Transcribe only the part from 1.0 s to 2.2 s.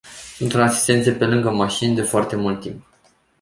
pe lângă mașini, de